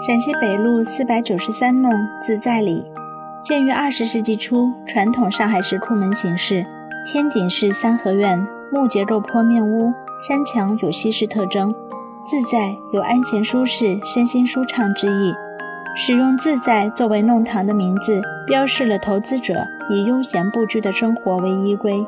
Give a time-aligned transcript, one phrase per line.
[0.00, 1.92] 陕西北路四百九十三弄
[2.22, 2.84] 自在里。
[3.42, 6.64] 建于二十世纪初传统上海市库门形式
[7.04, 8.38] 天井式三合院
[8.70, 11.74] 木结构坡面屋山墙有西式特征
[12.24, 15.32] 自在有安闲舒适身心舒畅之意。
[15.96, 22.06] 使用自在作为弄堂的名字标示了投资者以悠闲不拘的生活为依归。